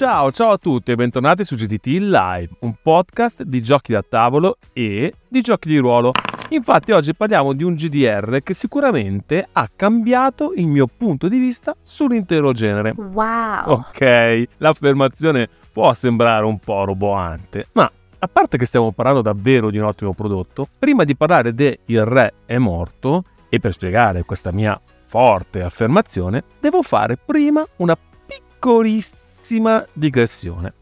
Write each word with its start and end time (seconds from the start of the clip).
Ciao, 0.00 0.32
ciao 0.32 0.52
a 0.52 0.56
tutti 0.56 0.92
e 0.92 0.94
bentornati 0.94 1.44
su 1.44 1.56
GTT 1.56 1.86
Live, 2.00 2.48
un 2.60 2.74
podcast 2.82 3.42
di 3.42 3.60
giochi 3.60 3.92
da 3.92 4.00
tavolo 4.02 4.56
e 4.72 5.12
di 5.28 5.42
giochi 5.42 5.68
di 5.68 5.76
ruolo. 5.76 6.12
Infatti 6.48 6.92
oggi 6.92 7.14
parliamo 7.14 7.52
di 7.52 7.64
un 7.64 7.74
GDR 7.74 8.42
che 8.42 8.54
sicuramente 8.54 9.46
ha 9.52 9.68
cambiato 9.76 10.54
il 10.56 10.68
mio 10.68 10.86
punto 10.86 11.28
di 11.28 11.36
vista 11.36 11.76
sull'intero 11.82 12.52
genere. 12.52 12.94
Wow! 12.96 13.64
Ok, 13.66 14.44
l'affermazione 14.56 15.50
può 15.70 15.92
sembrare 15.92 16.46
un 16.46 16.58
po' 16.58 16.86
roboante, 16.86 17.66
ma 17.72 17.92
a 18.20 18.26
parte 18.26 18.56
che 18.56 18.64
stiamo 18.64 18.92
parlando 18.92 19.20
davvero 19.20 19.68
di 19.70 19.76
un 19.76 19.84
ottimo 19.84 20.14
prodotto, 20.14 20.66
prima 20.78 21.04
di 21.04 21.14
parlare 21.14 21.52
de 21.52 21.80
Il 21.84 22.06
Re 22.06 22.32
è 22.46 22.56
morto, 22.56 23.24
e 23.50 23.60
per 23.60 23.74
spiegare 23.74 24.24
questa 24.24 24.50
mia 24.50 24.80
forte 25.04 25.60
affermazione, 25.62 26.44
devo 26.58 26.80
fare 26.80 27.18
prima 27.18 27.62
una 27.76 27.98
piccolissima 28.24 29.29
digressione. 29.92 30.74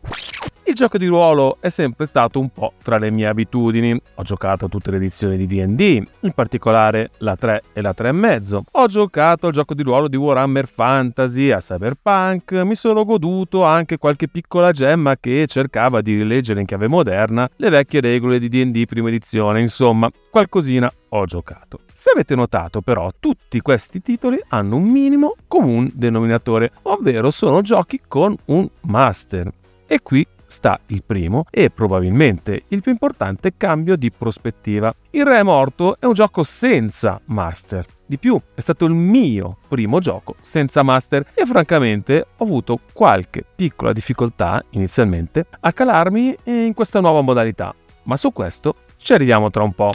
Il 0.69 0.75
gioco 0.75 0.99
di 0.99 1.07
ruolo 1.07 1.57
è 1.61 1.71
sempre 1.71 2.05
stato 2.05 2.39
un 2.39 2.51
po' 2.51 2.75
tra 2.83 2.99
le 2.99 3.11
mie 3.11 3.27
abitudini. 3.27 3.99
Ho 4.17 4.23
giocato 4.23 4.69
tutte 4.69 4.91
le 4.91 4.99
edizioni 4.99 5.39
di 5.39 5.47
DD, 5.47 6.07
in 6.21 6.33
particolare 6.35 7.09
la 7.21 7.37
3 7.37 7.63
e 7.73 7.81
la 7.81 7.95
3,5. 7.97 8.61
Ho 8.73 8.87
giocato 8.87 9.47
al 9.47 9.55
gioco 9.55 9.73
di 9.73 9.83
ruolo 9.83 10.09
di 10.09 10.17
Warhammer 10.17 10.69
Fantasy, 10.69 11.51
a 11.51 11.57
Cyberpunk. 11.57 12.53
Mi 12.53 12.75
sono 12.75 13.07
goduto 13.07 13.65
anche 13.65 13.97
qualche 13.97 14.29
piccola 14.29 14.71
gemma 14.71 15.17
che 15.17 15.47
cercava 15.47 16.03
di 16.03 16.17
rileggere 16.17 16.61
in 16.61 16.67
chiave 16.67 16.87
moderna 16.87 17.49
le 17.57 17.71
vecchie 17.71 18.03
regole 18.03 18.39
di 18.39 18.51
DD 18.51 18.85
prima 18.85 19.09
edizione. 19.09 19.61
Insomma, 19.61 20.11
qualcosina 20.31 20.93
ho 21.09 21.25
giocato. 21.25 21.81
Se 21.95 22.11
avete 22.13 22.35
notato 22.35 22.83
però, 22.83 23.09
tutti 23.19 23.59
questi 23.63 24.03
titoli 24.03 24.39
hanno 24.49 24.77
un 24.77 24.85
minimo 24.85 25.35
comune 25.47 25.91
denominatore, 25.95 26.73
ovvero 26.83 27.31
sono 27.31 27.63
giochi 27.63 28.03
con 28.07 28.37
un 28.45 28.69
master. 28.83 29.51
E 29.87 30.01
qui 30.03 30.27
sta 30.49 30.81
il 30.87 31.05
primo 31.05 31.45
e 31.51 31.71
probabilmente 31.71 32.65
il 32.69 32.81
più 32.81 32.91
importante 32.91 33.53
cambio 33.57 33.95
di 33.95 34.11
prospettiva. 34.11 34.93
Il 35.11 35.25
Re 35.25 35.39
è 35.39 35.43
morto 35.45 36.01
è 36.01 36.07
un 36.07 36.15
gioco 36.15 36.43
senza 36.43 37.21
master. 37.27 37.87
Di 38.05 38.19
più, 38.19 38.41
è 38.55 38.61
stato 38.61 38.87
il 38.87 38.95
mio 38.95 39.59
primo 39.69 40.01
gioco 40.01 40.35
senza 40.41 40.83
master 40.83 41.27
e 41.35 41.45
francamente 41.45 42.27
ho 42.39 42.45
avuto 42.45 42.81
qualche 42.93 43.45
piccola 43.55 43.93
difficoltà 43.93 44.65
inizialmente 44.71 45.47
a 45.61 45.73
calarmi 45.73 46.37
in 46.45 46.73
questa 46.75 47.01
nuova 47.01 47.21
modalità, 47.21 47.75
ma 48.05 48.17
su 48.17 48.33
questo 48.33 48.75
ci 48.97 49.13
arriviamo 49.13 49.51
tra 49.51 49.63
un 49.63 49.75
po'. 49.75 49.91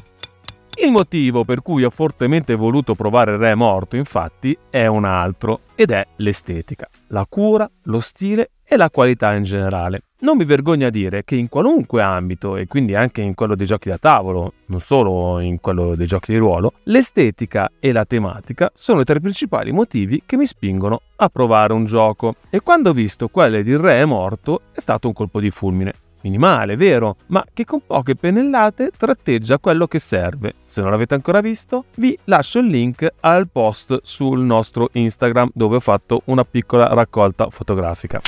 Il 0.76 0.92
motivo 0.92 1.44
per 1.44 1.62
cui 1.62 1.84
ho 1.84 1.90
fortemente 1.92 2.56
voluto 2.56 2.95
provare 2.95 3.38
Re 3.38 3.54
morto, 3.54 3.95
infatti, 3.95 4.58
è 4.72 4.88
un 4.88 5.06
altro 5.06 5.62
ed 5.76 5.92
è 5.92 6.06
l'estetica, 6.17 6.90
la 7.10 7.26
cura, 7.30 7.70
lo 7.84 8.00
stile 8.00 8.50
e 8.74 8.78
la 8.78 8.90
qualità 8.90 9.34
in 9.34 9.44
generale. 9.44 10.02
Non 10.20 10.38
mi 10.38 10.46
vergogno 10.46 10.88
a 10.88 10.90
dire 10.90 11.24
che 11.24 11.36
in 11.36 11.50
qualunque 11.50 12.02
ambito, 12.02 12.56
e 12.58 12.66
quindi 12.66 12.96
anche 12.96 13.22
in 13.22 13.36
quello 13.36 13.56
dei 13.56 13.66
giochi 13.66 13.90
da 13.90 13.98
tavolo, 13.98 14.54
non 14.68 14.80
solo 14.80 15.40
in 15.40 15.60
quello 15.60 15.96
dei 15.96 16.08
giochi 16.08 16.32
di 16.32 16.38
ruolo, 16.38 16.74
l'estetica 16.84 17.70
e 17.80 17.92
la 17.92 18.06
tematica 18.06 18.72
sono 18.74 19.04
tra 19.04 19.18
i 19.18 19.22
principali 19.22 19.72
motivi 19.72 20.24
che 20.26 20.38
mi 20.38 20.46
spingono 20.46 21.02
a 21.18 21.30
provare 21.30 21.74
un 21.74 21.86
gioco. 21.86 22.36
E 22.50 22.62
quando 22.62 22.90
ho 22.90 22.94
visto 22.94 23.28
quelle 23.28 23.64
di 23.64 23.76
Re 23.76 24.02
è 24.02 24.06
morto 24.06 24.62
è 24.72 24.80
stato 24.80 25.08
un 25.08 25.14
colpo 25.14 25.40
di 25.40 25.50
fulmine 25.50 25.94
minimale, 26.24 26.76
vero, 26.76 27.18
ma 27.28 27.44
che 27.54 27.66
con 27.66 27.82
poche 27.86 28.16
pennellate 28.16 28.92
tratteggia 28.98 29.60
quello 29.60 29.88
che 29.88 30.00
serve. 30.00 30.56
Se 30.64 30.82
non 30.82 30.92
l'avete 30.92 31.14
ancora 31.14 31.42
visto, 31.42 31.86
vi 31.96 32.18
lascio 32.26 32.60
il 32.60 32.68
link 32.68 33.08
al 33.22 33.48
post 33.50 34.00
sul 34.04 34.42
nostro 34.42 34.90
Instagram 34.94 35.50
dove 35.54 35.76
ho 35.76 35.82
fatto 35.82 36.22
una 36.26 36.44
piccola 36.44 36.88
raccolta 36.94 37.50
fotografica. 37.50 38.22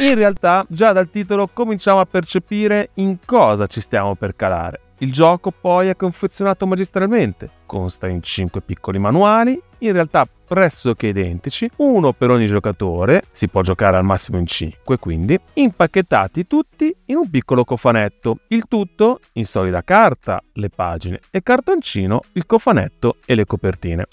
In 0.00 0.14
realtà, 0.14 0.64
già 0.68 0.92
dal 0.92 1.10
titolo 1.10 1.48
cominciamo 1.52 2.00
a 2.00 2.06
percepire 2.06 2.90
in 2.94 3.18
cosa 3.24 3.66
ci 3.66 3.80
stiamo 3.80 4.14
per 4.14 4.34
calare. 4.34 4.80
Il 4.98 5.12
gioco 5.12 5.50
poi 5.50 5.88
è 5.88 5.96
confezionato 5.96 6.66
magistralmente, 6.66 7.50
consta 7.72 8.06
in 8.06 8.22
5 8.22 8.60
piccoli 8.60 8.98
manuali, 8.98 9.58
in 9.78 9.92
realtà 9.92 10.28
pressoché 10.52 11.06
identici, 11.06 11.70
uno 11.76 12.12
per 12.12 12.28
ogni 12.28 12.44
giocatore, 12.44 13.22
si 13.32 13.48
può 13.48 13.62
giocare 13.62 13.96
al 13.96 14.04
massimo 14.04 14.36
in 14.36 14.46
5 14.46 14.98
quindi, 14.98 15.40
impacchettati 15.54 16.46
tutti 16.46 16.94
in 17.06 17.16
un 17.16 17.30
piccolo 17.30 17.64
cofanetto, 17.64 18.40
il 18.48 18.64
tutto 18.68 19.20
in 19.32 19.46
solida 19.46 19.82
carta, 19.82 20.42
le 20.52 20.68
pagine 20.68 21.20
e 21.30 21.42
cartoncino, 21.42 22.20
il 22.32 22.44
cofanetto 22.44 23.16
e 23.24 23.34
le 23.34 23.46
copertine. 23.46 24.04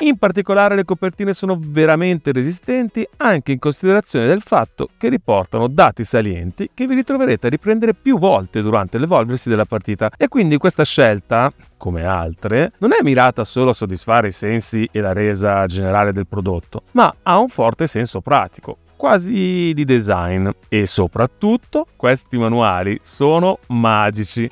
In 0.00 0.16
particolare 0.16 0.74
le 0.74 0.84
copertine 0.84 1.34
sono 1.34 1.58
veramente 1.60 2.32
resistenti 2.32 3.06
anche 3.18 3.52
in 3.52 3.58
considerazione 3.58 4.26
del 4.26 4.40
fatto 4.40 4.88
che 4.96 5.10
riportano 5.10 5.68
dati 5.68 6.02
salienti 6.02 6.70
che 6.72 6.86
vi 6.86 6.94
ritroverete 6.94 7.46
a 7.46 7.50
riprendere 7.50 7.94
più 7.94 8.18
volte 8.18 8.62
durante 8.62 8.98
l'evolversi 8.98 9.50
della 9.50 9.66
partita 9.66 10.10
e 10.16 10.26
quindi 10.28 10.56
questa 10.56 10.84
scelta, 10.84 11.52
come 11.82 12.04
altre, 12.04 12.70
non 12.78 12.92
è 12.92 13.02
mirata 13.02 13.42
solo 13.42 13.70
a 13.70 13.74
soddisfare 13.74 14.28
i 14.28 14.32
sensi 14.32 14.88
e 14.92 15.00
la 15.00 15.12
resa 15.12 15.66
generale 15.66 16.12
del 16.12 16.28
prodotto, 16.28 16.82
ma 16.92 17.12
ha 17.24 17.40
un 17.40 17.48
forte 17.48 17.88
senso 17.88 18.20
pratico 18.20 18.78
quasi 18.94 19.72
di 19.74 19.84
design. 19.84 20.48
E 20.68 20.86
soprattutto 20.86 21.86
questi 21.96 22.38
manuali 22.38 23.00
sono 23.02 23.58
magici 23.66 24.48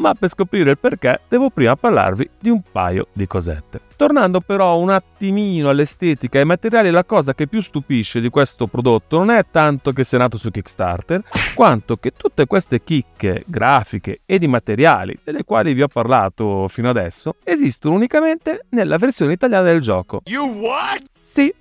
ma 0.00 0.14
per 0.14 0.30
scoprire 0.30 0.70
il 0.70 0.78
perché 0.78 1.20
devo 1.28 1.50
prima 1.50 1.76
parlarvi 1.76 2.28
di 2.40 2.48
un 2.48 2.62
paio 2.62 3.08
di 3.12 3.26
cosette. 3.26 3.80
Tornando 3.96 4.40
però 4.40 4.78
un 4.78 4.90
attimino 4.90 5.68
all'estetica 5.68 6.38
e 6.38 6.40
ai 6.40 6.46
materiali, 6.46 6.90
la 6.90 7.04
cosa 7.04 7.34
che 7.34 7.46
più 7.46 7.60
stupisce 7.60 8.20
di 8.20 8.30
questo 8.30 8.66
prodotto 8.66 9.18
non 9.18 9.30
è 9.30 9.44
tanto 9.50 9.92
che 9.92 10.04
sia 10.04 10.18
nato 10.18 10.38
su 10.38 10.50
Kickstarter, 10.50 11.22
quanto 11.54 11.98
che 11.98 12.12
tutte 12.16 12.46
queste 12.46 12.82
chicche 12.82 13.44
grafiche 13.46 14.20
e 14.24 14.38
di 14.38 14.48
materiali 14.48 15.18
delle 15.22 15.44
quali 15.44 15.74
vi 15.74 15.82
ho 15.82 15.88
parlato 15.88 16.66
fino 16.68 16.88
adesso 16.88 17.36
esistono 17.44 17.94
unicamente 17.94 18.64
nella 18.70 18.96
versione 18.96 19.34
italiana 19.34 19.64
del 19.64 19.80
gioco. 19.80 20.22
You 20.24 20.48
what? 20.48 21.02
Sì, 21.10 21.52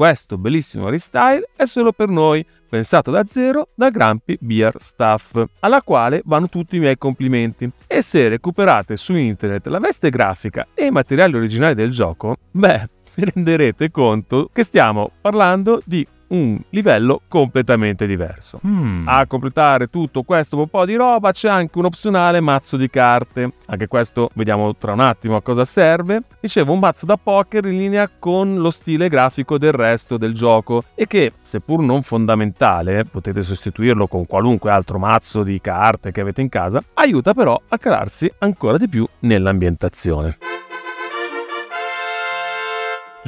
questo 0.00 0.38
bellissimo 0.38 0.88
restyle 0.88 1.50
è 1.54 1.66
solo 1.66 1.92
per 1.92 2.08
noi, 2.08 2.42
pensato 2.70 3.10
da 3.10 3.22
zero 3.26 3.68
da 3.74 3.90
Grumpy 3.90 4.38
Beer 4.40 4.76
Staff, 4.78 5.44
alla 5.58 5.82
quale 5.82 6.22
vanno 6.24 6.48
tutti 6.48 6.76
i 6.76 6.78
miei 6.78 6.96
complimenti. 6.96 7.70
E 7.86 8.00
se 8.00 8.30
recuperate 8.30 8.96
su 8.96 9.14
internet 9.14 9.66
la 9.66 9.78
veste 9.78 10.08
grafica 10.08 10.68
e 10.72 10.86
i 10.86 10.90
materiali 10.90 11.36
originali 11.36 11.74
del 11.74 11.90
gioco, 11.90 12.36
beh, 12.50 12.88
vi 13.14 13.30
renderete 13.30 13.90
conto 13.90 14.48
che 14.50 14.64
stiamo 14.64 15.10
parlando 15.20 15.82
di 15.84 16.06
un 16.30 16.58
livello 16.70 17.22
completamente 17.28 18.06
diverso. 18.06 18.60
Hmm. 18.66 19.06
A 19.06 19.26
completare 19.26 19.88
tutto 19.88 20.22
questo 20.22 20.66
po' 20.66 20.84
di 20.84 20.94
roba 20.94 21.32
c'è 21.32 21.48
anche 21.48 21.78
un 21.78 21.86
opzionale 21.86 22.40
mazzo 22.40 22.76
di 22.76 22.88
carte. 22.90 23.52
Anche 23.66 23.86
questo 23.86 24.30
vediamo 24.34 24.74
tra 24.76 24.92
un 24.92 25.00
attimo 25.00 25.36
a 25.36 25.42
cosa 25.42 25.64
serve. 25.64 26.22
Dicevo 26.40 26.72
un 26.72 26.78
mazzo 26.78 27.06
da 27.06 27.16
poker 27.16 27.64
in 27.66 27.78
linea 27.78 28.10
con 28.18 28.58
lo 28.58 28.70
stile 28.70 29.08
grafico 29.08 29.58
del 29.58 29.72
resto 29.72 30.16
del 30.16 30.34
gioco 30.34 30.84
e 30.94 31.06
che, 31.06 31.32
seppur 31.40 31.82
non 31.82 32.02
fondamentale, 32.02 33.04
potete 33.04 33.42
sostituirlo 33.42 34.06
con 34.06 34.26
qualunque 34.26 34.70
altro 34.70 34.98
mazzo 34.98 35.42
di 35.42 35.60
carte 35.60 36.12
che 36.12 36.20
avete 36.20 36.40
in 36.40 36.48
casa, 36.48 36.82
aiuta 36.94 37.34
però 37.34 37.60
a 37.68 37.78
calarsi 37.78 38.30
ancora 38.38 38.76
di 38.76 38.88
più 38.88 39.06
nell'ambientazione. 39.20 40.59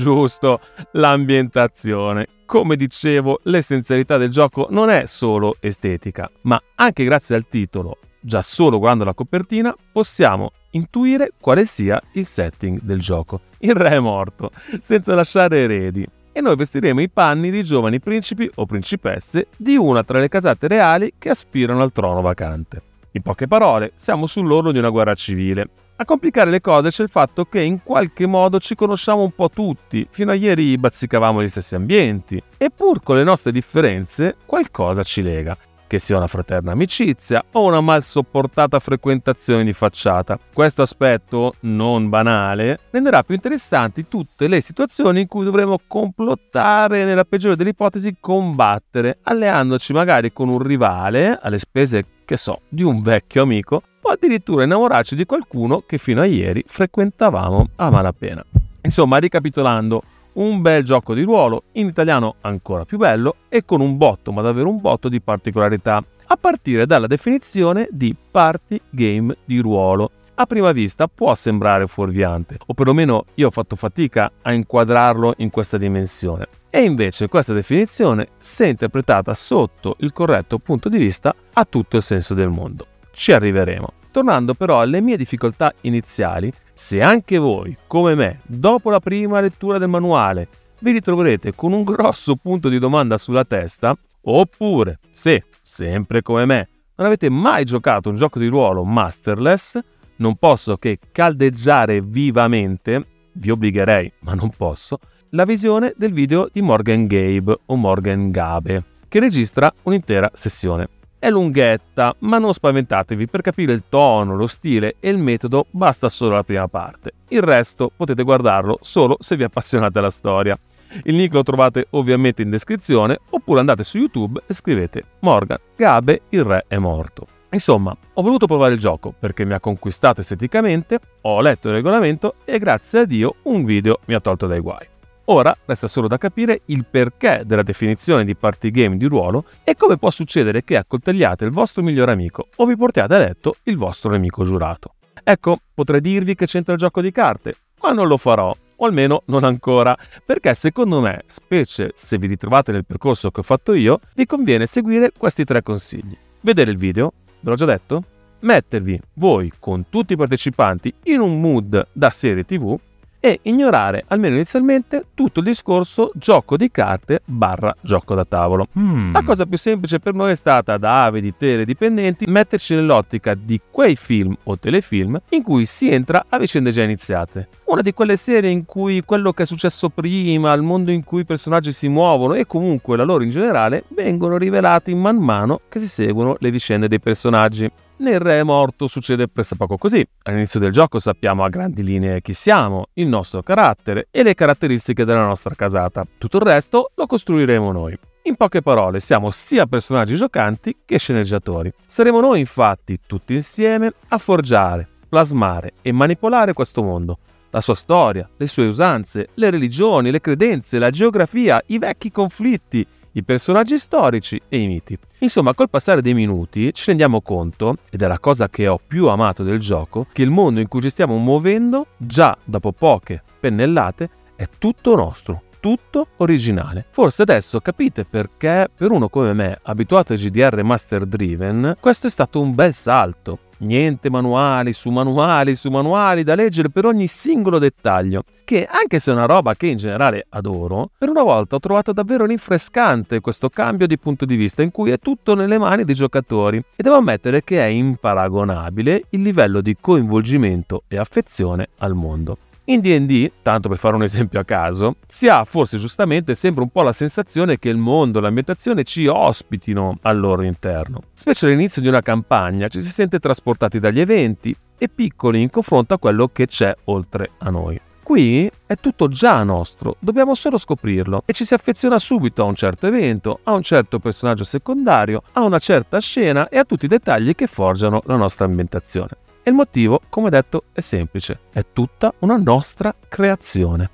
Giusto, 0.02 0.58
l'ambientazione. 0.92 2.26
Come 2.44 2.74
dicevo, 2.74 3.38
l'essenzialità 3.44 4.16
del 4.16 4.30
gioco 4.30 4.66
non 4.70 4.90
è 4.90 5.06
solo 5.06 5.56
estetica, 5.60 6.28
ma 6.42 6.60
anche 6.74 7.04
grazie 7.04 7.36
al 7.36 7.46
titolo, 7.48 7.98
già 8.20 8.42
solo 8.42 8.78
guardando 8.78 9.04
la 9.04 9.14
copertina, 9.14 9.72
possiamo 9.92 10.50
intuire 10.70 11.30
quale 11.40 11.66
sia 11.66 12.02
il 12.14 12.26
setting 12.26 12.80
del 12.82 13.00
gioco. 13.00 13.42
Il 13.58 13.74
re 13.74 13.90
è 13.90 13.98
morto, 14.00 14.50
senza 14.80 15.14
lasciare 15.14 15.58
eredi, 15.58 16.04
e 16.32 16.40
noi 16.40 16.56
vestiremo 16.56 17.00
i 17.00 17.08
panni 17.08 17.52
di 17.52 17.62
giovani 17.62 18.00
principi 18.00 18.50
o 18.56 18.66
principesse 18.66 19.46
di 19.56 19.76
una 19.76 20.02
tra 20.02 20.18
le 20.18 20.28
casate 20.28 20.66
reali 20.66 21.14
che 21.16 21.30
aspirano 21.30 21.80
al 21.80 21.92
trono 21.92 22.20
vacante. 22.20 22.82
In 23.12 23.22
poche 23.22 23.46
parole, 23.46 23.92
siamo 23.94 24.26
sull'orlo 24.26 24.72
di 24.72 24.78
una 24.78 24.88
guerra 24.88 25.14
civile 25.14 25.68
a 26.02 26.04
complicare 26.04 26.50
le 26.50 26.60
cose 26.60 26.90
c'è 26.90 27.02
il 27.02 27.08
fatto 27.08 27.44
che 27.44 27.60
in 27.60 27.82
qualche 27.82 28.26
modo 28.26 28.58
ci 28.58 28.74
conosciamo 28.74 29.22
un 29.22 29.32
po' 29.32 29.48
tutti, 29.48 30.06
fino 30.10 30.30
a 30.30 30.34
ieri 30.34 30.76
bazzicavamo 30.76 31.42
gli 31.42 31.48
stessi 31.48 31.74
ambienti, 31.74 32.42
e 32.58 32.70
pur 32.70 33.02
con 33.02 33.16
le 33.16 33.24
nostre 33.24 33.52
differenze 33.52 34.36
qualcosa 34.44 35.02
ci 35.02 35.22
lega, 35.22 35.56
che 35.92 35.98
sia 35.98 36.16
una 36.16 36.26
fraterna 36.26 36.72
amicizia 36.72 37.44
o 37.52 37.66
una 37.66 37.82
mal 37.82 38.02
sopportata 38.02 38.78
frequentazione 38.78 39.62
di 39.62 39.74
facciata. 39.74 40.38
Questo 40.50 40.80
aspetto, 40.80 41.56
non 41.60 42.08
banale, 42.08 42.78
renderà 42.90 43.22
più 43.22 43.34
interessanti 43.34 44.08
tutte 44.08 44.48
le 44.48 44.62
situazioni 44.62 45.20
in 45.20 45.26
cui 45.26 45.44
dovremo 45.44 45.78
complottare, 45.86 47.04
nella 47.04 47.26
peggiore 47.26 47.56
delle 47.56 47.70
ipotesi 47.70 48.16
combattere, 48.18 49.18
alleandoci 49.24 49.92
magari 49.92 50.32
con 50.32 50.48
un 50.48 50.60
rivale 50.60 51.38
alle 51.38 51.58
spese, 51.58 52.06
che 52.24 52.38
so, 52.38 52.62
di 52.70 52.82
un 52.82 53.02
vecchio 53.02 53.42
amico 53.42 53.82
o 54.00 54.10
addirittura 54.10 54.64
innamorarci 54.64 55.14
di 55.14 55.26
qualcuno 55.26 55.82
che 55.86 55.98
fino 55.98 56.22
a 56.22 56.24
ieri 56.24 56.64
frequentavamo 56.66 57.68
a 57.76 57.90
malapena. 57.90 58.42
Insomma, 58.80 59.18
ricapitolando, 59.18 60.02
Un 60.34 60.62
bel 60.62 60.82
gioco 60.82 61.14
di 61.14 61.22
ruolo, 61.22 61.64
in 61.72 61.86
italiano 61.86 62.36
ancora 62.40 62.84
più 62.84 62.98
bello 62.98 63.36
e 63.48 63.64
con 63.64 63.80
un 63.80 63.96
botto, 63.96 64.32
ma 64.32 64.42
davvero 64.42 64.68
un 64.68 64.80
botto 64.80 65.08
di 65.08 65.20
particolarità, 65.20 66.02
a 66.26 66.36
partire 66.36 66.86
dalla 66.86 67.06
definizione 67.06 67.88
di 67.90 68.16
party 68.30 68.80
game 68.90 69.36
di 69.44 69.58
ruolo 69.58 70.10
a 70.34 70.46
prima 70.46 70.72
vista 70.72 71.08
può 71.08 71.34
sembrare 71.34 71.86
fuorviante, 71.86 72.56
o 72.66 72.74
perlomeno 72.74 73.26
io 73.34 73.48
ho 73.48 73.50
fatto 73.50 73.76
fatica 73.76 74.32
a 74.42 74.52
inquadrarlo 74.52 75.34
in 75.36 75.50
questa 75.50 75.76
dimensione. 75.76 76.48
E 76.70 76.82
invece 76.82 77.28
questa 77.28 77.52
definizione, 77.52 78.28
se 78.38 78.66
interpretata 78.66 79.34
sotto 79.34 79.96
il 79.98 80.12
corretto 80.12 80.58
punto 80.58 80.88
di 80.88 80.96
vista, 80.96 81.34
ha 81.52 81.64
tutto 81.64 81.96
il 81.96 82.02
senso 82.02 82.32
del 82.32 82.48
mondo. 82.48 82.86
Ci 83.12 83.32
arriveremo. 83.32 83.92
Tornando 84.10 84.54
però 84.54 84.80
alle 84.80 85.00
mie 85.00 85.18
difficoltà 85.18 85.72
iniziali, 85.82 86.50
se 86.74 87.00
anche 87.02 87.38
voi, 87.38 87.76
come 87.86 88.14
me, 88.14 88.40
dopo 88.46 88.90
la 88.90 89.00
prima 89.00 89.40
lettura 89.40 89.78
del 89.78 89.88
manuale, 89.88 90.48
vi 90.80 90.92
ritroverete 90.92 91.54
con 91.54 91.72
un 91.72 91.84
grosso 91.84 92.36
punto 92.36 92.68
di 92.68 92.78
domanda 92.78 93.18
sulla 93.18 93.44
testa, 93.44 93.96
oppure 94.22 94.98
se, 95.10 95.44
sempre 95.62 96.22
come 96.22 96.44
me, 96.44 96.68
non 96.96 97.06
avete 97.06 97.28
mai 97.30 97.64
giocato 97.64 98.08
un 98.08 98.16
gioco 98.16 98.38
di 98.38 98.46
ruolo 98.46 98.84
masterless, 98.84 99.78
non 100.16 100.36
posso 100.36 100.76
che 100.76 100.98
caldeggiare 101.10 102.00
vivamente, 102.00 103.06
vi 103.32 103.50
obbligherei, 103.50 104.12
ma 104.20 104.34
non 104.34 104.50
posso, 104.50 104.98
la 105.30 105.44
visione 105.44 105.94
del 105.96 106.12
video 106.12 106.48
di 106.52 106.60
Morgan 106.60 107.06
Gabe 107.06 107.58
o 107.66 107.76
Morgan 107.76 108.30
Gabe, 108.30 108.84
che 109.08 109.20
registra 109.20 109.72
un'intera 109.82 110.30
sessione. 110.34 110.88
È 111.22 111.30
lunghetta, 111.30 112.16
ma 112.18 112.38
non 112.38 112.52
spaventatevi, 112.52 113.28
per 113.28 113.42
capire 113.42 113.72
il 113.72 113.84
tono, 113.88 114.34
lo 114.34 114.48
stile 114.48 114.96
e 114.98 115.08
il 115.08 115.18
metodo 115.18 115.66
basta 115.70 116.08
solo 116.08 116.34
la 116.34 116.42
prima 116.42 116.66
parte. 116.66 117.12
Il 117.28 117.42
resto 117.42 117.92
potete 117.94 118.24
guardarlo 118.24 118.78
solo 118.80 119.18
se 119.20 119.36
vi 119.36 119.44
appassionate 119.44 120.00
alla 120.00 120.10
storia. 120.10 120.58
Il 121.04 121.14
link 121.14 121.32
lo 121.32 121.44
trovate 121.44 121.86
ovviamente 121.90 122.42
in 122.42 122.50
descrizione 122.50 123.20
oppure 123.30 123.60
andate 123.60 123.84
su 123.84 123.98
YouTube 123.98 124.40
e 124.48 124.52
scrivete 124.52 125.04
Morgan 125.20 125.58
Gabe 125.76 126.22
il 126.30 126.42
re 126.42 126.64
è 126.66 126.78
morto. 126.78 127.24
Insomma, 127.50 127.96
ho 128.14 128.20
voluto 128.20 128.46
provare 128.46 128.74
il 128.74 128.80
gioco 128.80 129.14
perché 129.16 129.44
mi 129.44 129.52
ha 129.52 129.60
conquistato 129.60 130.22
esteticamente, 130.22 130.98
ho 131.20 131.40
letto 131.40 131.68
il 131.68 131.74
regolamento 131.74 132.34
e 132.44 132.58
grazie 132.58 132.98
a 132.98 133.04
Dio 133.04 133.36
un 133.44 133.62
video 133.62 134.00
mi 134.06 134.14
ha 134.14 134.20
tolto 134.20 134.48
dai 134.48 134.58
guai. 134.58 134.91
Ora 135.32 135.56
resta 135.64 135.88
solo 135.88 136.08
da 136.08 136.18
capire 136.18 136.60
il 136.66 136.84
perché 136.84 137.44
della 137.46 137.62
definizione 137.62 138.22
di 138.22 138.36
party 138.36 138.70
game 138.70 138.98
di 138.98 139.06
ruolo 139.06 139.46
e 139.64 139.74
come 139.76 139.96
può 139.96 140.10
succedere 140.10 140.62
che 140.62 140.76
accoltelliate 140.76 141.46
il 141.46 141.50
vostro 141.50 141.82
migliore 141.82 142.12
amico 142.12 142.48
o 142.56 142.66
vi 142.66 142.76
portiate 142.76 143.14
a 143.14 143.18
letto 143.18 143.54
il 143.62 143.78
vostro 143.78 144.10
nemico 144.10 144.44
giurato. 144.44 144.96
Ecco, 145.24 145.56
potrei 145.72 146.02
dirvi 146.02 146.34
che 146.34 146.44
c'entra 146.44 146.74
il 146.74 146.78
gioco 146.78 147.00
di 147.00 147.10
carte, 147.10 147.54
ma 147.80 147.92
non 147.92 148.08
lo 148.08 148.18
farò, 148.18 148.54
o 148.76 148.84
almeno 148.84 149.22
non 149.26 149.44
ancora, 149.44 149.96
perché 150.22 150.52
secondo 150.52 151.00
me, 151.00 151.22
specie 151.24 151.92
se 151.94 152.18
vi 152.18 152.26
ritrovate 152.26 152.70
nel 152.70 152.84
percorso 152.84 153.30
che 153.30 153.40
ho 153.40 153.42
fatto 153.44 153.72
io, 153.72 154.00
vi 154.14 154.26
conviene 154.26 154.66
seguire 154.66 155.12
questi 155.16 155.44
tre 155.44 155.62
consigli. 155.62 156.14
Vedere 156.42 156.70
il 156.70 156.76
video, 156.76 157.10
ve 157.40 157.48
l'ho 157.48 157.56
già 157.56 157.64
detto? 157.64 158.04
Mettervi 158.40 159.00
voi 159.14 159.50
con 159.58 159.86
tutti 159.88 160.12
i 160.12 160.16
partecipanti 160.16 160.92
in 161.04 161.20
un 161.20 161.40
mood 161.40 161.86
da 161.90 162.10
serie 162.10 162.44
tv 162.44 162.78
e 163.24 163.38
ignorare, 163.42 164.02
almeno 164.08 164.34
inizialmente, 164.34 165.04
tutto 165.14 165.38
il 165.38 165.44
discorso 165.44 166.10
gioco 166.16 166.56
di 166.56 166.72
carte 166.72 167.22
barra 167.24 167.72
gioco 167.80 168.16
da 168.16 168.24
tavolo. 168.24 168.66
Mm. 168.76 169.12
La 169.12 169.22
cosa 169.22 169.46
più 169.46 169.56
semplice 169.56 170.00
per 170.00 170.12
noi 170.12 170.32
è 170.32 170.34
stata, 170.34 170.76
da 170.76 171.04
avidi 171.04 171.32
teledipendenti, 171.36 172.24
metterci 172.26 172.74
nell'ottica 172.74 173.34
di 173.34 173.60
quei 173.70 173.94
film 173.94 174.34
o 174.42 174.58
telefilm 174.58 175.20
in 175.28 175.42
cui 175.44 175.66
si 175.66 175.88
entra 175.88 176.26
a 176.28 176.36
vicende 176.36 176.72
già 176.72 176.82
iniziate. 176.82 177.48
Una 177.66 177.80
di 177.80 177.94
quelle 177.94 178.16
serie 178.16 178.50
in 178.50 178.64
cui 178.64 179.02
quello 179.02 179.32
che 179.32 179.44
è 179.44 179.46
successo 179.46 179.88
prima, 179.88 180.52
il 180.54 180.62
mondo 180.62 180.90
in 180.90 181.04
cui 181.04 181.20
i 181.20 181.24
personaggi 181.24 181.70
si 181.70 181.86
muovono 181.86 182.34
e 182.34 182.44
comunque 182.44 182.96
la 182.96 183.04
loro 183.04 183.22
in 183.22 183.30
generale 183.30 183.84
vengono 183.90 184.36
rivelati 184.36 184.92
man 184.96 185.18
mano 185.18 185.60
che 185.68 185.78
si 185.78 185.86
seguono 185.86 186.36
le 186.40 186.50
vicende 186.50 186.88
dei 186.88 186.98
personaggi. 186.98 187.70
Nel 188.02 188.18
Re 188.18 188.42
morto 188.42 188.88
succede 188.88 189.28
pressappoco 189.28 189.76
così. 189.76 190.04
All'inizio 190.24 190.58
del 190.58 190.72
gioco 190.72 190.98
sappiamo 190.98 191.44
a 191.44 191.48
grandi 191.48 191.84
linee 191.84 192.20
chi 192.20 192.32
siamo, 192.32 192.86
il 192.94 193.06
nostro 193.06 193.44
carattere 193.44 194.08
e 194.10 194.24
le 194.24 194.34
caratteristiche 194.34 195.04
della 195.04 195.24
nostra 195.24 195.54
casata. 195.54 196.04
Tutto 196.18 196.38
il 196.38 196.42
resto 196.42 196.90
lo 196.96 197.06
costruiremo 197.06 197.70
noi. 197.70 197.96
In 198.22 198.34
poche 198.34 198.60
parole, 198.60 198.98
siamo 198.98 199.30
sia 199.30 199.66
personaggi 199.66 200.16
giocanti 200.16 200.74
che 200.84 200.98
sceneggiatori. 200.98 201.72
Saremo 201.86 202.18
noi 202.18 202.40
infatti 202.40 202.98
tutti 203.06 203.34
insieme 203.34 203.92
a 204.08 204.18
forgiare, 204.18 204.88
plasmare 205.08 205.74
e 205.80 205.92
manipolare 205.92 206.54
questo 206.54 206.82
mondo. 206.82 207.18
La 207.50 207.60
sua 207.60 207.76
storia, 207.76 208.28
le 208.36 208.48
sue 208.48 208.66
usanze, 208.66 209.28
le 209.34 209.48
religioni, 209.48 210.10
le 210.10 210.20
credenze, 210.20 210.80
la 210.80 210.90
geografia, 210.90 211.62
i 211.66 211.78
vecchi 211.78 212.10
conflitti, 212.10 212.84
i 213.12 213.22
personaggi 213.22 213.78
storici 213.78 214.40
e 214.48 214.58
i 214.58 214.66
miti. 214.66 214.96
Insomma, 215.18 215.54
col 215.54 215.70
passare 215.70 216.02
dei 216.02 216.14
minuti 216.14 216.72
ci 216.72 216.84
rendiamo 216.86 217.20
conto, 217.20 217.76
ed 217.90 218.02
è 218.02 218.06
la 218.06 218.18
cosa 218.18 218.48
che 218.48 218.66
ho 218.66 218.80
più 218.84 219.08
amato 219.08 219.42
del 219.42 219.58
gioco, 219.58 220.06
che 220.12 220.22
il 220.22 220.30
mondo 220.30 220.60
in 220.60 220.68
cui 220.68 220.80
ci 220.80 220.90
stiamo 220.90 221.16
muovendo, 221.18 221.86
già 221.96 222.36
dopo 222.44 222.72
poche 222.72 223.22
pennellate, 223.38 224.08
è 224.36 224.48
tutto 224.58 224.96
nostro, 224.96 225.42
tutto 225.62 226.08
originale. 226.16 226.86
Forse 226.90 227.22
adesso 227.22 227.60
capite 227.60 228.04
perché 228.04 228.68
per 228.76 228.90
uno 228.90 229.08
come 229.08 229.32
me, 229.32 229.60
abituato 229.62 230.12
a 230.12 230.16
GDR 230.16 230.60
Master 230.64 231.06
Driven, 231.06 231.76
questo 231.78 232.08
è 232.08 232.10
stato 232.10 232.40
un 232.40 232.52
bel 232.52 232.74
salto. 232.74 233.38
Niente 233.58 234.10
manuali 234.10 234.72
su 234.72 234.90
manuali 234.90 235.54
su 235.54 235.70
manuali 235.70 236.24
da 236.24 236.34
leggere 236.34 236.68
per 236.68 236.84
ogni 236.84 237.06
singolo 237.06 237.60
dettaglio, 237.60 238.24
che 238.42 238.66
anche 238.68 238.98
se 238.98 239.12
è 239.12 239.14
una 239.14 239.26
roba 239.26 239.54
che 239.54 239.68
in 239.68 239.76
generale 239.76 240.26
adoro, 240.30 240.90
per 240.98 241.08
una 241.08 241.22
volta 241.22 241.54
ho 241.54 241.60
trovato 241.60 241.92
davvero 241.92 242.26
rinfrescante 242.26 243.20
questo 243.20 243.48
cambio 243.48 243.86
di 243.86 243.98
punto 243.98 244.24
di 244.24 244.34
vista 244.34 244.62
in 244.62 244.72
cui 244.72 244.90
è 244.90 244.98
tutto 244.98 245.36
nelle 245.36 245.58
mani 245.58 245.84
dei 245.84 245.94
giocatori 245.94 246.56
e 246.56 246.82
devo 246.82 246.96
ammettere 246.96 247.44
che 247.44 247.60
è 247.60 247.68
imparagonabile 247.68 249.04
il 249.10 249.22
livello 249.22 249.60
di 249.60 249.76
coinvolgimento 249.80 250.82
e 250.88 250.98
affezione 250.98 251.68
al 251.78 251.94
mondo. 251.94 252.38
In 252.66 252.78
DD, 252.80 253.32
tanto 253.42 253.68
per 253.68 253.76
fare 253.76 253.96
un 253.96 254.04
esempio 254.04 254.38
a 254.38 254.44
caso, 254.44 254.94
si 255.08 255.26
ha 255.26 255.42
forse 255.42 255.78
giustamente 255.78 256.34
sempre 256.34 256.62
un 256.62 256.68
po' 256.68 256.82
la 256.82 256.92
sensazione 256.92 257.58
che 257.58 257.68
il 257.68 257.76
mondo 257.76 258.18
e 258.18 258.22
l'ambientazione 258.22 258.84
ci 258.84 259.08
ospitino 259.08 259.98
al 260.02 260.20
loro 260.20 260.42
interno. 260.42 261.00
Specie 261.12 261.46
all'inizio 261.46 261.82
di 261.82 261.88
una 261.88 262.02
campagna 262.02 262.68
ci 262.68 262.80
si 262.80 262.90
sente 262.90 263.18
trasportati 263.18 263.80
dagli 263.80 263.98
eventi 263.98 264.54
e 264.78 264.88
piccoli 264.88 265.40
in 265.40 265.50
confronto 265.50 265.94
a 265.94 265.98
quello 265.98 266.28
che 266.28 266.46
c'è 266.46 266.72
oltre 266.84 267.30
a 267.38 267.50
noi. 267.50 267.80
Qui 268.00 268.48
è 268.66 268.76
tutto 268.76 269.08
già 269.08 269.42
nostro, 269.42 269.96
dobbiamo 269.98 270.34
solo 270.36 270.56
scoprirlo 270.56 271.22
e 271.24 271.32
ci 271.32 271.44
si 271.44 271.54
affeziona 271.54 271.98
subito 271.98 272.42
a 272.42 272.46
un 272.46 272.54
certo 272.54 272.86
evento, 272.86 273.40
a 273.42 273.52
un 273.52 273.62
certo 273.62 273.98
personaggio 273.98 274.44
secondario, 274.44 275.22
a 275.32 275.42
una 275.42 275.58
certa 275.58 275.98
scena 275.98 276.48
e 276.48 276.58
a 276.58 276.64
tutti 276.64 276.84
i 276.84 276.88
dettagli 276.88 277.34
che 277.34 277.48
forgiano 277.48 278.02
la 278.06 278.16
nostra 278.16 278.44
ambientazione. 278.44 279.21
E 279.44 279.50
il 279.50 279.56
motivo, 279.56 280.00
come 280.08 280.30
detto, 280.30 280.64
è 280.72 280.80
semplice, 280.80 281.40
è 281.52 281.64
tutta 281.72 282.14
una 282.20 282.36
nostra 282.36 282.94
creazione. 283.08 283.90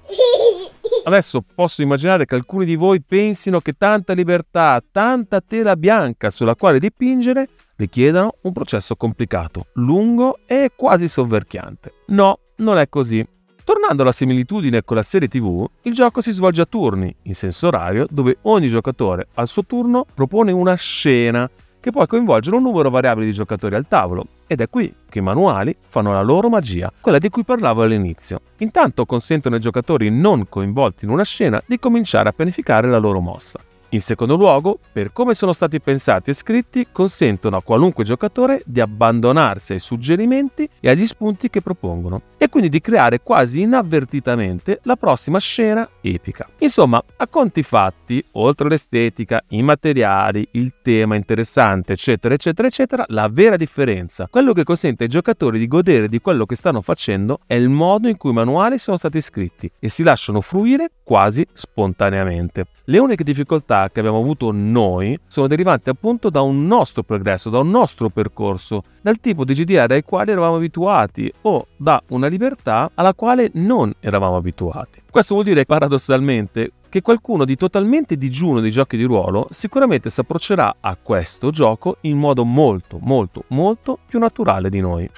Adesso 1.05 1.43
posso 1.55 1.81
immaginare 1.81 2.26
che 2.26 2.35
alcuni 2.35 2.67
di 2.67 2.76
voi 2.76 3.00
pensino 3.00 3.61
che 3.61 3.73
tanta 3.73 4.12
libertà, 4.12 4.83
tanta 4.93 5.40
tela 5.40 5.75
bianca 5.75 6.28
sulla 6.28 6.55
quale 6.55 6.78
dipingere 6.78 7.49
richiedano 7.76 8.35
un 8.43 8.52
processo 8.52 8.95
complicato, 8.95 9.69
lungo 9.75 10.38
e 10.45 10.73
quasi 10.76 11.09
sovverchiante. 11.09 11.95
No, 12.09 12.40
non 12.57 12.76
è 12.76 12.90
così. 12.90 13.26
Tornando 13.64 14.02
alla 14.02 14.12
similitudine 14.12 14.83
con 14.83 14.97
la 14.97 15.02
serie 15.02 15.28
TV, 15.28 15.67
il 15.83 15.95
gioco 15.95 16.21
si 16.21 16.33
svolge 16.33 16.61
a 16.61 16.67
turni, 16.67 17.14
in 17.23 17.35
senso 17.35 17.69
orario, 17.69 18.07
dove 18.11 18.37
ogni 18.43 18.69
giocatore 18.69 19.28
al 19.35 19.49
suo 19.49 19.64
turno 19.64 20.05
propone 20.12 20.52
una 20.52 20.75
scena 20.75 21.49
che 21.80 21.90
può 21.90 22.06
coinvolgere 22.06 22.56
un 22.56 22.62
numero 22.62 22.90
variabile 22.90 23.26
di 23.26 23.32
giocatori 23.32 23.75
al 23.75 23.87
tavolo. 23.88 24.26
Ed 24.47 24.61
è 24.61 24.68
qui 24.68 24.92
che 25.08 25.18
i 25.18 25.23
manuali 25.23 25.76
fanno 25.80 26.12
la 26.12 26.23
loro 26.23 26.49
magia, 26.49 26.92
quella 27.00 27.18
di 27.18 27.28
cui 27.28 27.44
parlavo 27.44 27.82
all'inizio. 27.82 28.40
Intanto 28.58 29.06
consentono 29.06 29.56
ai 29.56 29.61
giocatori 29.61 30.11
non 30.11 30.49
coinvolti 30.49 31.04
in 31.04 31.11
una 31.11 31.25
scena 31.25 31.62
di 31.66 31.78
cominciare 31.78 32.28
a 32.28 32.32
pianificare 32.32 32.88
la 32.88 32.99
loro 32.99 33.20
mossa. 33.20 33.58
In 33.92 34.02
secondo 34.02 34.37
luogo, 34.37 34.78
per 34.92 35.14
come 35.14 35.33
sono 35.33 35.54
stati 35.54 35.80
pensati 35.80 36.28
e 36.28 36.35
scritti, 36.35 36.88
consentono 36.92 37.57
a 37.57 37.62
qualunque 37.62 38.04
giocatore 38.04 38.61
di 38.66 38.83
abbandonarsi 38.83 39.73
ai 39.73 39.78
suggerimenti 39.78 40.68
e 40.78 40.90
agli 40.90 41.07
spunti 41.07 41.49
che 41.49 41.62
propongono, 41.62 42.21
e 42.37 42.50
quindi 42.50 42.68
di 42.68 42.83
creare 42.83 43.23
quasi 43.23 43.62
inavvertitamente 43.62 44.80
la 44.83 44.97
prossima 44.97 45.38
scena 45.38 45.88
epica. 46.02 46.47
Insomma, 46.59 47.02
a 47.16 47.26
conti 47.28 47.62
fatti, 47.62 48.23
oltre 48.33 48.68
l'estetica, 48.68 49.42
i 49.49 49.62
materiali, 49.62 50.47
il 50.52 50.75
tema 50.83 51.16
interessante, 51.16 51.95
eccetera, 51.95 52.35
eccetera, 52.35 52.68
eccetera, 52.68 53.04
la 53.09 53.28
vera 53.33 53.57
differenza, 53.57 54.28
quello 54.30 54.52
che 54.52 54.64
consente 54.64 55.04
ai 55.04 55.09
giocatori 55.09 55.59
di 55.59 55.66
godere 55.66 56.11
di 56.11 56.21
quello 56.21 56.45
che 56.45 56.57
stanno 56.57 56.83
facendo, 56.83 57.40
è 57.47 57.54
il 57.54 57.71
modo 57.71 58.07
in 58.07 58.18
cui 58.18 58.33
i 58.33 58.35
manuali 58.35 58.78
sono 58.78 58.99
stati 58.99 59.23
scritti 59.23 59.71
e 59.78 59.88
si 59.88 60.02
lasciano 60.02 60.42
fruire 60.42 60.90
quasi 61.02 61.47
spontaneamente. 61.54 62.66
Le 62.85 62.99
uniche 62.99 63.25
difficoltà 63.25 63.77
libertà 63.78 63.90
che 63.92 64.00
abbiamo 64.00 64.18
avuto 64.18 64.50
noi 64.52 65.18
sono 65.26 65.47
derivanti 65.47 65.88
appunto 65.88 66.30
da 66.30 66.40
un 66.40 66.66
nostro 66.66 67.02
progresso, 67.02 67.50
da 67.50 67.61
un 67.61 67.70
nostro 67.70 68.08
percorso, 68.08 68.82
dal 69.00 69.20
tipo 69.20 69.44
di 69.44 69.54
GDR 69.54 69.92
ai 69.92 70.02
quali 70.02 70.32
eravamo 70.32 70.56
abituati 70.56 71.32
o 71.42 71.68
da 71.76 72.02
una 72.08 72.26
libertà 72.26 72.90
alla 72.94 73.14
quale 73.14 73.50
non 73.54 73.92
eravamo 74.00 74.37
abituati. 74.37 75.02
Questo 75.11 75.35
vuol 75.35 75.47
dire 75.47 75.64
paradossalmente 75.64 76.73
che 76.88 77.02
qualcuno 77.02 77.44
di 77.44 77.54
totalmente 77.54 78.16
digiuno 78.16 78.61
dei 78.61 78.70
giochi 78.70 78.97
di 78.97 79.04
ruolo 79.04 79.47
sicuramente 79.50 80.08
si 80.08 80.20
approccerà 80.20 80.76
a 80.80 80.97
questo 81.00 81.50
gioco 81.50 81.99
in 82.02 82.16
modo 82.16 82.44
molto, 82.44 82.99
molto, 83.00 83.44
molto 83.49 83.99
più 84.06 84.18
naturale 84.18 84.70
di 84.70 84.80
noi. 84.80 85.08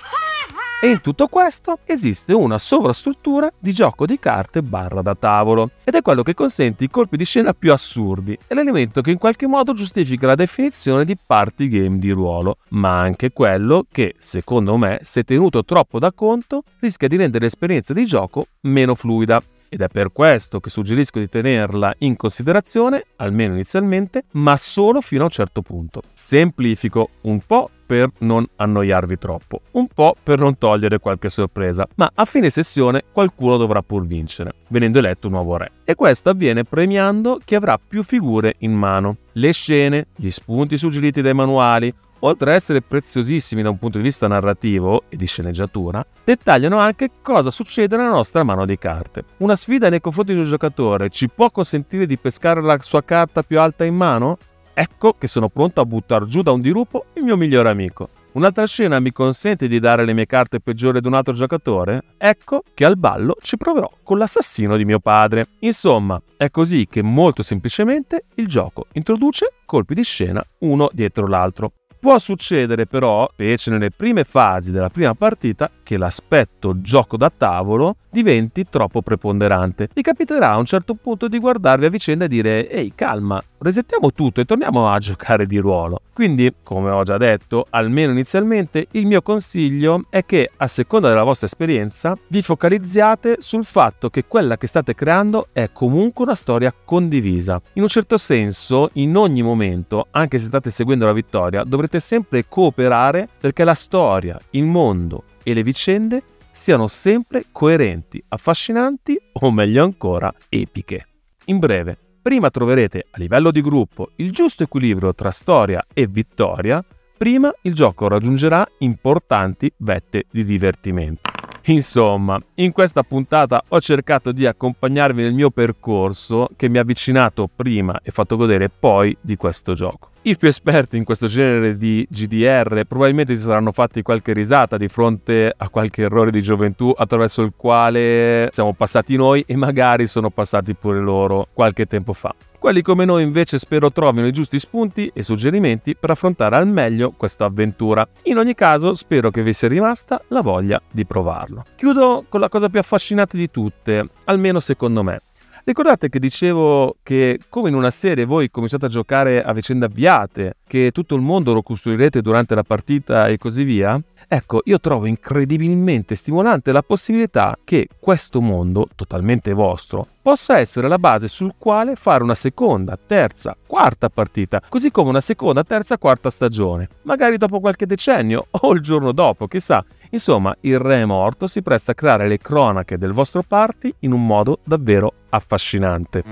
E 0.82 0.88
in 0.88 1.02
tutto 1.02 1.26
questo 1.26 1.80
esiste 1.84 2.32
una 2.32 2.56
sovrastruttura 2.56 3.52
di 3.58 3.75
gioco 3.75 4.06
di 4.06 4.18
carte 4.18 4.62
barra 4.62 5.02
da 5.02 5.14
tavolo, 5.14 5.72
ed 5.84 5.94
è 5.94 6.00
quello 6.00 6.22
che 6.22 6.32
consente 6.32 6.84
i 6.84 6.88
colpi 6.88 7.18
di 7.18 7.26
scena 7.26 7.52
più 7.52 7.70
assurdi, 7.70 8.38
è 8.46 8.54
l'elemento 8.54 9.02
che 9.02 9.10
in 9.10 9.18
qualche 9.18 9.46
modo 9.46 9.75
giustifica 9.75 10.26
la 10.26 10.34
definizione 10.34 11.04
di 11.04 11.18
party 11.18 11.68
game 11.68 11.99
di 11.99 12.10
ruolo, 12.12 12.56
ma 12.70 12.99
anche 12.99 13.30
quello 13.30 13.84
che, 13.92 14.14
secondo 14.16 14.78
me, 14.78 15.00
se 15.02 15.22
tenuto 15.22 15.66
troppo 15.66 15.99
da 15.99 16.12
conto, 16.12 16.62
rischia 16.78 17.08
di 17.08 17.16
rendere 17.16 17.44
l'esperienza 17.44 17.92
di 17.92 18.06
gioco 18.06 18.46
meno 18.62 18.94
fluida. 18.94 19.42
Ed 19.68 19.82
è 19.82 19.88
per 19.88 20.10
questo 20.12 20.60
che 20.60 20.70
suggerisco 20.70 21.18
di 21.18 21.28
tenerla 21.28 21.94
in 21.99 22.16
considerazione, 22.16 23.04
almeno 23.16 23.52
inizialmente, 23.52 24.25
ma 24.32 24.56
solo 24.56 25.02
fino 25.02 25.20
a 25.20 25.25
un 25.26 25.30
certo 25.30 25.60
punto. 25.60 26.00
Semplifico 26.12 27.10
un 27.20 27.38
po' 27.46 27.70
per 27.90 28.09
non 28.18 28.47
annoiarvi 28.54 29.18
troppo, 29.18 29.62
un 29.73 29.88
po' 29.92 30.14
per 30.23 30.38
non 30.38 30.56
togliere 30.56 31.00
qualche 31.00 31.28
sorpresa, 31.28 31.88
ma 31.97 32.09
a 32.14 32.25
fine 32.25 32.49
sessione 32.49 33.02
qualcuno 33.11 33.56
dovrà 33.56 33.82
pur 33.82 34.06
vincere, 34.06 34.52
venendo 34.68 35.00
eletto 35.00 35.26
un 35.26 35.32
nuovo 35.32 35.56
re. 35.56 35.73
E 35.82 35.97
questo 35.97 36.30
avviene 36.30 36.62
premiando 36.62 37.40
chi 37.44 37.56
avrà 37.56 37.80
più 37.85 38.04
figure 38.04 38.54
in 38.59 38.75
mano. 38.75 39.16
Le 39.32 39.50
scene, 39.52 40.06
gli 40.14 40.30
spunti 40.30 40.78
suggeriti 40.78 41.20
dai 41.20 41.35
manuali, 41.35 41.92
oltre 42.20 42.50
ad 42.50 42.56
essere 42.56 42.80
preziosissimi 42.80 43.62
da 43.62 43.70
un 43.70 43.78
punto 43.78 43.99
di 43.99 44.04
vista 44.04 44.28
narrativo 44.28 45.02
e 45.09 45.16
di 45.16 45.26
sceneggiatura, 45.26 46.06
dettagliano 46.23 46.78
anche 46.78 47.11
cosa 47.23 47.50
succede 47.50 47.97
nella 47.97 48.11
nostra 48.11 48.44
mano 48.44 48.66
di 48.66 48.78
carte. 48.78 49.25
Una 49.38 49.56
sfida 49.56 49.88
nei 49.88 50.00
confronti 50.00 50.32
di 50.32 50.38
un 50.38 50.44
giocatore 50.44 51.09
ci 51.09 51.28
può 51.28 51.50
consentire 51.50 52.06
di 52.06 52.18
pescare 52.18 52.62
la 52.62 52.78
sua 52.80 53.02
carta 53.02 53.42
più 53.42 53.59
alta 53.59 53.85
in 53.85 53.97
mano? 53.97 54.38
Ecco 54.80 55.12
che 55.12 55.26
sono 55.26 55.50
pronto 55.50 55.82
a 55.82 55.84
buttare 55.84 56.25
giù 56.25 56.40
da 56.40 56.52
un 56.52 56.62
dirupo 56.62 57.04
il 57.12 57.22
mio 57.22 57.37
migliore 57.37 57.68
amico. 57.68 58.08
Un'altra 58.32 58.66
scena 58.66 58.99
mi 58.99 59.12
consente 59.12 59.68
di 59.68 59.78
dare 59.78 60.06
le 60.06 60.14
mie 60.14 60.25
carte 60.25 60.58
peggiori 60.58 60.96
ad 60.96 61.04
un 61.04 61.12
altro 61.12 61.34
giocatore? 61.34 62.14
Ecco 62.16 62.62
che 62.72 62.87
al 62.87 62.96
ballo 62.96 63.37
ci 63.42 63.58
proverò 63.58 63.90
con 64.02 64.16
l'assassino 64.16 64.78
di 64.78 64.87
mio 64.87 64.99
padre. 64.99 65.49
Insomma, 65.58 66.18
è 66.34 66.50
così 66.50 66.87
che 66.88 67.02
molto 67.02 67.42
semplicemente 67.42 68.25
il 68.37 68.46
gioco 68.46 68.87
introduce 68.94 69.52
colpi 69.66 69.92
di 69.92 70.02
scena 70.02 70.42
uno 70.60 70.88
dietro 70.94 71.26
l'altro. 71.26 71.72
Può 72.00 72.18
succedere 72.18 72.87
però, 72.87 73.28
specie 73.30 73.70
nelle 73.70 73.90
prime 73.90 74.25
fasi 74.25 74.70
della 74.70 74.88
prima 74.88 75.14
partita, 75.14 75.70
che 75.90 75.99
l'aspetto 75.99 76.80
gioco 76.80 77.16
da 77.16 77.32
tavolo 77.37 77.97
diventi 78.11 78.64
troppo 78.68 79.02
preponderante. 79.02 79.88
Vi 79.92 80.02
capiterà 80.02 80.52
a 80.52 80.56
un 80.56 80.64
certo 80.64 80.94
punto 80.94 81.26
di 81.26 81.40
guardarvi 81.40 81.87
a 81.87 81.90
vicenda 81.90 82.26
e 82.26 82.28
dire 82.28 82.68
ehi 82.68 82.92
calma, 82.94 83.42
resettiamo 83.59 84.12
tutto 84.12 84.40
e 84.40 84.44
torniamo 84.44 84.88
a 84.88 84.99
giocare 85.00 85.47
di 85.47 85.59
ruolo. 85.59 86.02
Quindi, 86.12 86.54
come 86.62 86.90
ho 86.90 87.02
già 87.02 87.16
detto, 87.16 87.66
almeno 87.70 88.12
inizialmente, 88.12 88.87
il 88.92 89.06
mio 89.06 89.20
consiglio 89.20 90.04
è 90.11 90.25
che, 90.25 90.50
a 90.59 90.68
seconda 90.68 91.09
della 91.09 91.25
vostra 91.25 91.47
esperienza, 91.49 92.16
vi 92.28 92.42
focalizziate 92.42 93.38
sul 93.40 93.64
fatto 93.64 94.11
che 94.11 94.26
quella 94.26 94.56
che 94.56 94.68
state 94.68 94.94
creando 94.94 95.49
è 95.52 95.70
comunque 95.73 96.25
una 96.25 96.37
storia 96.37 96.73
condivisa. 96.85 97.61
In 97.75 97.82
un 97.82 97.88
certo 97.88 98.16
senso, 98.16 98.90
in 98.94 99.16
ogni 99.16 99.42
momento, 99.42 100.06
anche 100.12 100.38
se 100.38 100.47
state 100.47 100.70
seguendo 100.70 101.06
la 101.06 101.12
vittoria, 101.12 101.64
dovrete 101.64 101.99
sempre 101.99 102.44
cooperare 102.47 103.26
perché 103.40 103.64
la 103.64 103.75
storia, 103.75 104.38
il 104.50 104.64
mondo 104.64 105.25
e 105.42 105.54
le 105.54 105.62
vicende 105.62 106.23
siano 106.50 106.87
sempre 106.88 107.47
coerenti, 107.52 108.23
affascinanti 108.28 109.18
o 109.32 109.50
meglio 109.50 109.85
ancora 109.85 110.32
epiche. 110.49 111.06
In 111.47 111.59
breve, 111.59 111.97
prima 112.20 112.50
troverete 112.50 113.06
a 113.11 113.18
livello 113.18 113.50
di 113.50 113.62
gruppo 113.62 114.11
il 114.16 114.30
giusto 114.30 114.62
equilibrio 114.62 115.14
tra 115.14 115.30
storia 115.30 115.85
e 115.92 116.06
vittoria, 116.06 116.85
prima 117.16 117.52
il 117.62 117.75
gioco 117.75 118.09
raggiungerà 118.09 118.66
importanti 118.78 119.73
vette 119.78 120.26
di 120.30 120.44
divertimento. 120.44 121.39
Insomma, 121.64 122.38
in 122.54 122.72
questa 122.72 123.02
puntata 123.02 123.62
ho 123.68 123.80
cercato 123.80 124.32
di 124.32 124.46
accompagnarvi 124.46 125.22
nel 125.22 125.34
mio 125.34 125.50
percorso 125.50 126.48
che 126.56 126.68
mi 126.68 126.78
ha 126.78 126.80
avvicinato 126.80 127.48
prima 127.54 128.00
e 128.02 128.10
fatto 128.10 128.36
godere 128.36 128.70
poi 128.70 129.16
di 129.20 129.36
questo 129.36 129.74
gioco. 129.74 130.08
I 130.22 130.36
più 130.36 130.48
esperti 130.48 130.98
in 130.98 131.04
questo 131.04 131.28
genere 131.28 131.78
di 131.78 132.06
GDR 132.10 132.84
probabilmente 132.86 133.34
si 133.34 133.40
saranno 133.40 133.72
fatti 133.72 134.02
qualche 134.02 134.34
risata 134.34 134.76
di 134.76 134.88
fronte 134.88 135.52
a 135.56 135.68
qualche 135.70 136.02
errore 136.02 136.30
di 136.30 136.42
gioventù 136.42 136.92
attraverso 136.94 137.40
il 137.40 137.54
quale 137.56 138.48
siamo 138.52 138.74
passati 138.74 139.16
noi 139.16 139.42
e 139.46 139.56
magari 139.56 140.06
sono 140.06 140.28
passati 140.28 140.74
pure 140.74 141.00
loro 141.00 141.48
qualche 141.54 141.86
tempo 141.86 142.12
fa. 142.12 142.34
Quelli 142.60 142.82
come 142.82 143.06
noi 143.06 143.22
invece 143.22 143.56
spero 143.56 143.90
trovino 143.90 144.26
i 144.26 144.32
giusti 144.32 144.58
spunti 144.58 145.10
e 145.14 145.22
suggerimenti 145.22 145.96
per 145.96 146.10
affrontare 146.10 146.56
al 146.56 146.68
meglio 146.68 147.10
questa 147.16 147.46
avventura. 147.46 148.06
In 148.24 148.36
ogni 148.36 148.54
caso 148.54 148.94
spero 148.94 149.30
che 149.30 149.42
vi 149.42 149.54
sia 149.54 149.66
rimasta 149.66 150.20
la 150.28 150.42
voglia 150.42 150.78
di 150.90 151.06
provarlo. 151.06 151.64
Chiudo 151.74 152.26
con 152.28 152.38
la 152.38 152.50
cosa 152.50 152.68
più 152.68 152.78
affascinante 152.78 153.38
di 153.38 153.50
tutte, 153.50 154.06
almeno 154.24 154.60
secondo 154.60 155.02
me. 155.02 155.22
Ricordate 155.64 156.10
che 156.10 156.18
dicevo 156.18 156.96
che 157.02 157.38
come 157.48 157.70
in 157.70 157.74
una 157.74 157.90
serie 157.90 158.26
voi 158.26 158.50
cominciate 158.50 158.84
a 158.84 158.88
giocare 158.90 159.42
a 159.42 159.54
vicende 159.54 159.86
avviate, 159.86 160.56
che 160.66 160.90
tutto 160.92 161.14
il 161.14 161.22
mondo 161.22 161.54
lo 161.54 161.62
costruirete 161.62 162.20
durante 162.20 162.54
la 162.54 162.62
partita 162.62 163.26
e 163.28 163.38
così 163.38 163.64
via? 163.64 163.98
Ecco, 164.32 164.60
io 164.66 164.78
trovo 164.78 165.06
incredibilmente 165.06 166.14
stimolante 166.14 166.70
la 166.70 166.84
possibilità 166.84 167.58
che 167.64 167.88
questo 167.99 168.40
mondo, 168.40 168.87
totalmente 168.94 169.52
vostro, 169.52 170.06
possa 170.22 170.56
essere 170.60 170.87
la 170.87 171.00
base 171.00 171.26
sul 171.26 171.54
quale 171.58 171.96
fare 171.96 172.22
una 172.22 172.37
seconda, 172.37 172.96
terza, 172.96 173.56
quarta 173.66 174.08
partita, 174.08 174.62
così 174.68 174.92
come 174.92 175.08
una 175.08 175.20
seconda, 175.20 175.64
terza, 175.64 175.99
quarta 175.99 176.30
stagione, 176.30 176.88
magari 177.02 177.38
dopo 177.38 177.58
qualche 177.58 177.87
decennio 177.87 178.46
o 178.62 178.72
il 178.72 178.80
giorno 178.82 179.10
dopo, 179.10 179.49
chissà. 179.49 179.84
Insomma, 180.10 180.54
il 180.60 180.78
re 180.78 181.02
è 181.02 181.04
morto 181.04 181.46
si 181.46 181.62
presta 181.62 181.92
a 181.92 181.94
creare 181.94 182.28
le 182.28 182.38
cronache 182.38 182.98
del 182.98 183.12
vostro 183.12 183.42
party 183.42 183.94
in 184.00 184.12
un 184.12 184.26
modo 184.26 184.58
davvero 184.64 185.12
affascinante. 185.30 186.22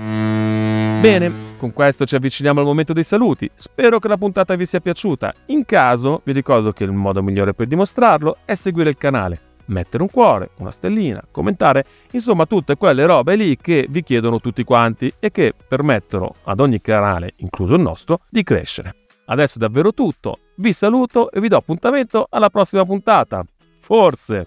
Bene, 1.01 1.31
con 1.57 1.71
questo 1.71 2.05
ci 2.05 2.15
avviciniamo 2.15 2.59
al 2.59 2.65
momento 2.65 2.91
dei 2.91 3.03
saluti. 3.03 3.49
Spero 3.55 3.99
che 3.99 4.09
la 4.09 4.17
puntata 4.17 4.55
vi 4.55 4.65
sia 4.65 4.81
piaciuta. 4.81 5.33
In 5.47 5.63
caso, 5.63 6.21
vi 6.25 6.33
ricordo 6.33 6.73
che 6.73 6.83
il 6.83 6.91
modo 6.91 7.23
migliore 7.23 7.53
per 7.53 7.67
dimostrarlo 7.67 8.37
è 8.45 8.55
seguire 8.55 8.89
il 8.89 8.97
canale 8.97 9.41
mettere 9.69 10.03
un 10.03 10.09
cuore, 10.09 10.49
una 10.57 10.71
stellina, 10.71 11.23
commentare, 11.31 11.85
insomma 12.11 12.45
tutte 12.45 12.75
quelle 12.75 13.05
robe 13.05 13.35
lì 13.35 13.55
che 13.55 13.85
vi 13.89 14.03
chiedono 14.03 14.39
tutti 14.39 14.63
quanti 14.63 15.13
e 15.19 15.31
che 15.31 15.53
permettono 15.67 16.33
ad 16.43 16.59
ogni 16.59 16.81
canale, 16.81 17.33
incluso 17.37 17.75
il 17.75 17.81
nostro, 17.81 18.21
di 18.29 18.43
crescere. 18.43 18.95
Adesso 19.25 19.57
è 19.57 19.59
davvero 19.59 19.93
tutto, 19.93 20.39
vi 20.55 20.73
saluto 20.73 21.31
e 21.31 21.39
vi 21.39 21.47
do 21.47 21.57
appuntamento 21.57 22.25
alla 22.29 22.49
prossima 22.49 22.83
puntata. 22.83 23.45
Forse! 23.89 24.45